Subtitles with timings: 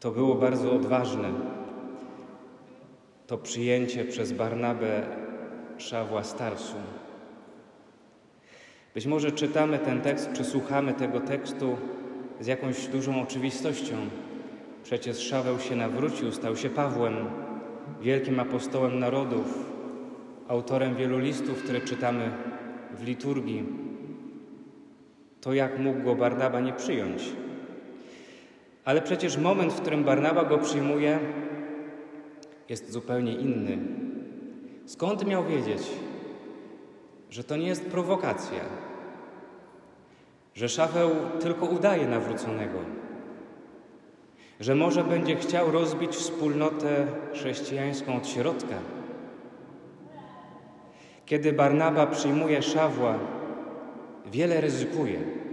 [0.00, 1.30] To było bardzo odważne.
[3.26, 5.02] To przyjęcie przez Barnabę
[5.78, 6.76] Szawła Starsu.
[8.94, 11.76] Być może czytamy ten tekst, czy słuchamy tego tekstu
[12.40, 13.96] z jakąś dużą oczywistością.
[14.82, 17.14] Przecież Szaweł się nawrócił, stał się Pawłem,
[18.00, 19.72] wielkim apostołem narodów,
[20.48, 22.30] autorem wielu listów, które czytamy
[22.98, 23.66] w liturgii.
[25.40, 27.22] To jak mógł go Barnaba nie przyjąć?
[28.88, 31.18] Ale przecież moment, w którym Barnaba go przyjmuje,
[32.68, 33.78] jest zupełnie inny.
[34.86, 35.82] Skąd miał wiedzieć,
[37.30, 38.60] że to nie jest prowokacja,
[40.54, 42.78] że Szaweł tylko udaje nawróconego,
[44.60, 48.76] że może będzie chciał rozbić wspólnotę chrześcijańską od środka?
[51.26, 53.18] Kiedy Barnaba przyjmuje Szawła,
[54.26, 55.47] wiele ryzykuje.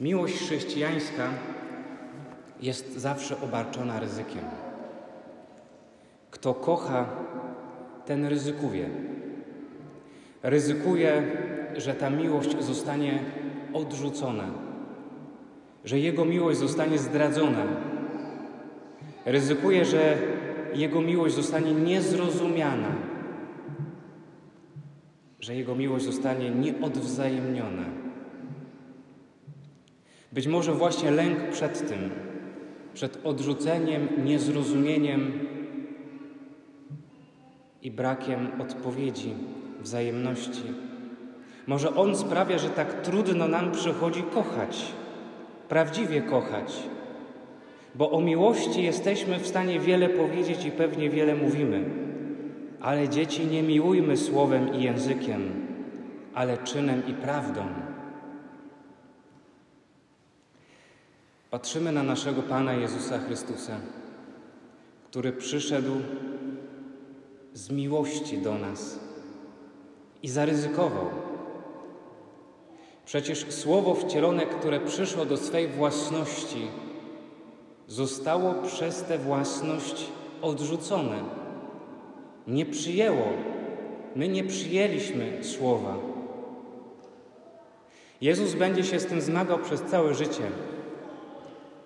[0.00, 1.28] Miłość chrześcijańska
[2.60, 4.44] jest zawsze obarczona ryzykiem.
[6.30, 7.06] Kto kocha,
[8.06, 8.90] ten ryzykuje.
[10.42, 11.22] Ryzykuje,
[11.76, 13.18] że ta miłość zostanie
[13.72, 14.44] odrzucona,
[15.84, 17.66] że jego miłość zostanie zdradzona.
[19.26, 20.16] Ryzykuje, że
[20.74, 22.92] jego miłość zostanie niezrozumiana,
[25.40, 28.09] że jego miłość zostanie nieodwzajemniona.
[30.32, 32.10] Być może właśnie lęk przed tym,
[32.94, 35.32] przed odrzuceniem, niezrozumieniem
[37.82, 39.34] i brakiem odpowiedzi,
[39.80, 40.62] wzajemności.
[41.66, 44.92] Może on sprawia, że tak trudno nam przychodzi kochać,
[45.68, 46.72] prawdziwie kochać,
[47.94, 51.84] bo o miłości jesteśmy w stanie wiele powiedzieć i pewnie wiele mówimy.
[52.80, 55.66] Ale dzieci nie miłujmy słowem i językiem,
[56.34, 57.62] ale czynem i prawdą.
[61.50, 63.76] Patrzymy na naszego Pana Jezusa Chrystusa,
[65.04, 65.92] który przyszedł
[67.54, 68.98] z miłości do nas
[70.22, 71.06] i zaryzykował.
[73.04, 76.68] Przecież słowo wcielone, które przyszło do swej własności,
[77.88, 80.06] zostało przez tę własność
[80.42, 81.24] odrzucone.
[82.46, 83.26] Nie przyjęło.
[84.16, 85.96] My nie przyjęliśmy słowa.
[88.20, 90.42] Jezus będzie się z tym zmagał przez całe życie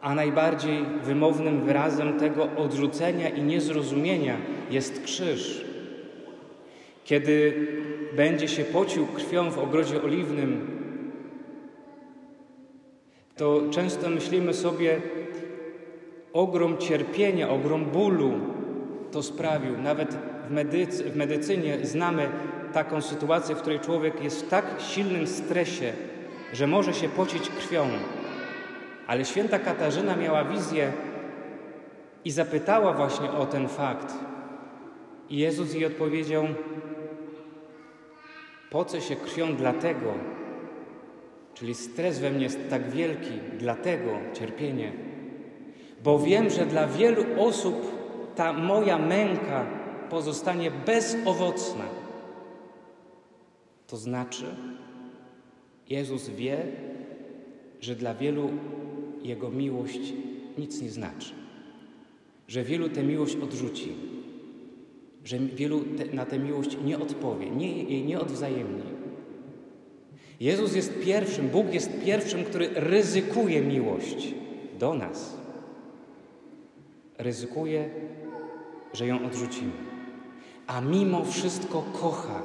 [0.05, 4.37] a najbardziej wymownym wyrazem tego odrzucenia i niezrozumienia
[4.71, 5.65] jest krzyż.
[7.05, 7.67] Kiedy
[8.17, 10.81] będzie się pocił krwią w ogrodzie oliwnym,
[13.37, 15.01] to często myślimy sobie,
[16.33, 18.33] ogrom cierpienia, ogrom bólu
[19.13, 19.79] to sprawił.
[19.79, 22.29] Nawet w, medycy, w medycynie znamy
[22.73, 25.93] taką sytuację, w której człowiek jest w tak silnym stresie,
[26.53, 27.89] że może się pocić krwią.
[29.07, 30.93] Ale święta Katarzyna miała wizję
[32.25, 34.15] i zapytała właśnie o ten fakt.
[35.31, 36.45] I Jezus jej odpowiedział:
[38.71, 40.15] Pocę się krwią dlatego,
[41.55, 44.93] czyli stres we mnie jest tak wielki, dlatego cierpienie,
[46.05, 47.75] bo wiem, że dla wielu osób
[48.35, 49.67] ta moja męka
[50.11, 51.85] pozostanie bezowocna.
[53.87, 54.45] To znaczy,
[55.89, 56.59] Jezus wie,
[57.81, 58.51] że dla wielu
[59.25, 60.13] jego miłość
[60.59, 61.35] nic nie znaczy,
[62.49, 63.93] że wielu tę miłość odrzuci,
[65.25, 68.83] że wielu te, na tę miłość nie odpowie, nie, jej nie odwzajemni.
[70.41, 74.35] Jezus jest pierwszym, Bóg jest pierwszym, który ryzykuje miłość
[74.79, 75.37] do nas.
[77.19, 77.91] Ryzykuje,
[78.93, 79.73] że ją odrzucimy,
[80.67, 82.43] a mimo wszystko kocha.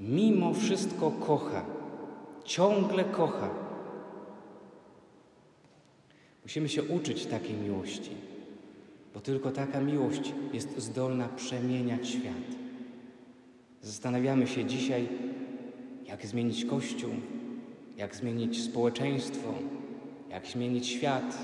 [0.00, 1.64] Mimo wszystko kocha,
[2.44, 3.71] ciągle kocha.
[6.42, 8.10] Musimy się uczyć takiej miłości,
[9.14, 12.62] bo tylko taka miłość jest zdolna przemieniać świat.
[13.82, 15.08] Zastanawiamy się dzisiaj,
[16.06, 17.10] jak zmienić Kościół,
[17.96, 19.54] jak zmienić społeczeństwo,
[20.30, 21.38] jak zmienić świat.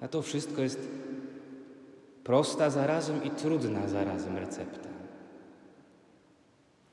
[0.00, 0.88] Na to wszystko jest
[2.24, 4.88] prosta zarazem i trudna zarazem recepta.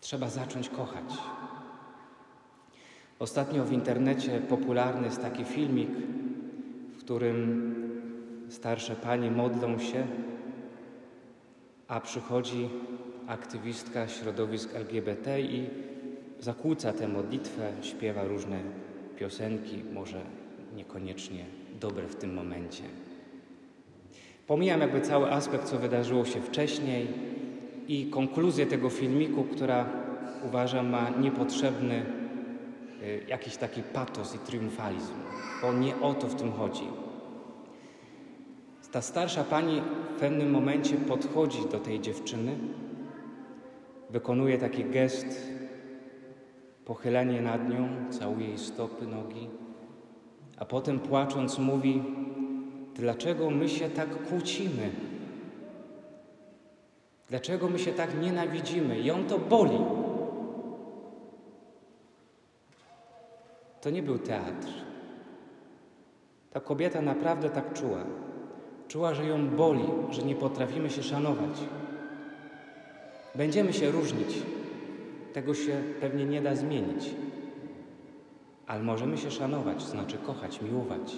[0.01, 1.13] Trzeba zacząć kochać.
[3.19, 5.89] Ostatnio w internecie popularny jest taki filmik
[7.03, 7.74] którym
[8.50, 10.07] starsze panie modlą się,
[11.88, 12.69] a przychodzi
[13.27, 15.69] aktywistka środowisk LGBT i
[16.39, 18.59] zakłóca tę modlitwę, śpiewa różne
[19.18, 20.21] piosenki, może
[20.75, 21.45] niekoniecznie
[21.80, 22.83] dobre w tym momencie.
[24.48, 27.07] Pomijam jakby cały aspekt, co wydarzyło się wcześniej
[27.88, 29.89] i konkluzję tego filmiku, która
[30.48, 32.06] uważam ma niepotrzebny
[33.27, 35.13] jakiś taki patos i triumfalizm,
[35.62, 36.88] bo nie o to w tym chodzi.
[38.92, 39.81] Ta starsza pani
[40.15, 42.56] w pewnym momencie podchodzi do tej dziewczyny,
[44.09, 45.51] wykonuje taki gest,
[46.86, 49.50] pochylenie nad nią, całuje jej stopy, nogi,
[50.57, 52.03] a potem płacząc mówi:
[52.95, 54.89] Dlaczego my się tak kłócimy?
[57.30, 59.01] Dlaczego my się tak nienawidzimy?
[59.01, 59.77] Ją to boli.
[63.81, 64.68] To nie był teatr.
[66.51, 68.04] Ta kobieta naprawdę tak czuła.
[68.88, 71.60] Czuła, że ją boli, że nie potrafimy się szanować.
[73.36, 74.38] Będziemy się różnić.
[75.33, 77.10] Tego się pewnie nie da zmienić.
[78.68, 81.16] Ale możemy się szanować, znaczy kochać, miłować.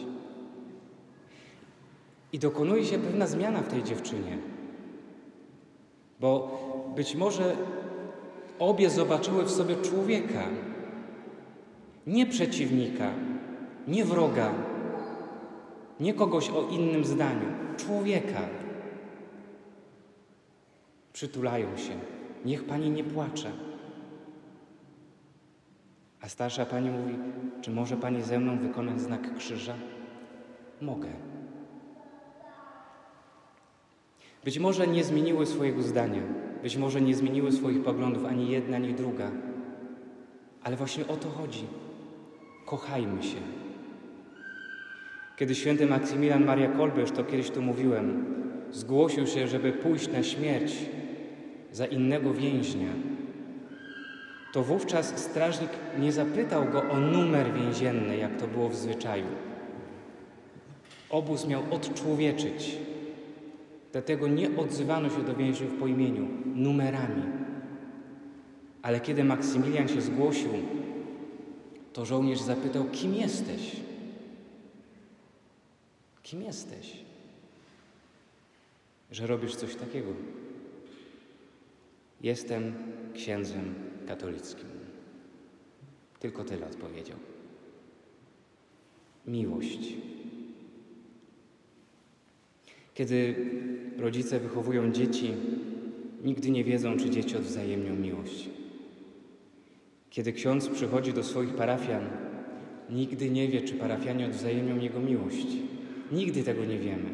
[2.33, 4.37] I dokonuje się pewna zmiana w tej dziewczynie.
[6.19, 6.59] Bo
[6.95, 7.55] być może
[8.59, 10.43] obie zobaczyły w sobie człowieka,
[12.07, 13.11] nie przeciwnika,
[13.87, 14.53] nie wroga,
[15.99, 17.47] nie kogoś o innym zdaniu,
[17.77, 18.41] człowieka.
[21.13, 21.93] Przytulają się.
[22.45, 23.51] Niech pani nie płacze.
[26.21, 27.15] A starsza pani mówi:
[27.61, 29.75] Czy może pani ze mną wykonać znak krzyża?
[30.81, 31.09] Mogę.
[34.43, 36.21] Być może nie zmieniły swojego zdania,
[36.63, 39.31] być może nie zmieniły swoich poglądów ani jedna, ani druga,
[40.63, 41.67] ale właśnie o to chodzi.
[42.65, 43.37] Kochajmy się.
[45.37, 48.25] Kiedy święty Maksymilian Maria Kolbesz, to kiedyś tu mówiłem,
[48.71, 50.73] zgłosił się, żeby pójść na śmierć
[51.71, 52.89] za innego więźnia,
[54.53, 55.69] to wówczas strażnik
[55.99, 59.25] nie zapytał go o numer więzienny, jak to było w zwyczaju.
[61.09, 62.77] Obóz miał odczłowieczyć.
[63.91, 67.23] Dlatego nie odzywano się do więźniów po imieniu, numerami.
[68.81, 70.49] Ale kiedy Maksymilian się zgłosił,
[71.93, 73.75] to żołnierz zapytał: Kim jesteś?
[76.23, 76.97] Kim jesteś?
[79.11, 80.09] Że robisz coś takiego.
[82.21, 82.73] Jestem
[83.13, 83.75] księdzem
[84.07, 84.69] katolickim.
[86.19, 87.17] Tylko tyle odpowiedział.
[89.27, 89.93] Miłość.
[92.93, 93.35] Kiedy
[93.97, 95.33] rodzice wychowują dzieci,
[96.23, 98.49] nigdy nie wiedzą, czy dzieci odwzajemnią miłość.
[100.13, 102.01] Kiedy ksiądz przychodzi do swoich parafian,
[102.89, 105.47] nigdy nie wie, czy parafianie odwzajemnią jego miłość.
[106.11, 107.09] Nigdy tego nie wiemy.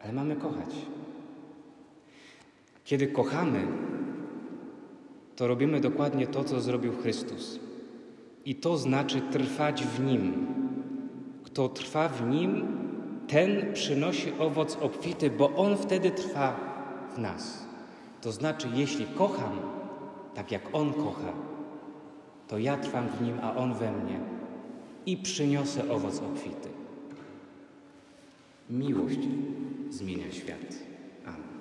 [0.00, 0.70] Ale mamy kochać.
[2.84, 3.66] Kiedy kochamy,
[5.36, 7.60] to robimy dokładnie to, co zrobił Chrystus.
[8.44, 10.46] I to znaczy trwać w Nim.
[11.44, 12.66] Kto trwa w Nim,
[13.28, 16.56] ten przynosi owoc obfity, bo On wtedy trwa
[17.16, 17.66] w nas.
[18.20, 19.83] To znaczy, jeśli kocham,
[20.34, 21.32] tak jak On kocha,
[22.48, 24.20] to ja trwam w Nim, a On we mnie
[25.06, 26.68] i przyniosę owoc obfity.
[28.70, 29.20] Miłość
[29.90, 30.78] zmienia świat.
[31.26, 31.53] Amen.